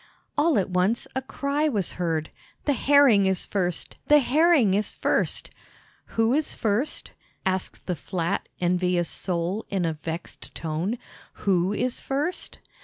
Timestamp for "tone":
10.55-10.97